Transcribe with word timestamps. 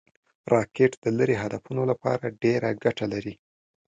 راکټ 0.53 0.91
د 1.03 1.05
لرې 1.17 1.35
هدفونو 1.43 1.81
لپاره 1.91 2.35
ډېره 2.43 2.69
ګټه 2.83 3.05
لري 3.13 3.33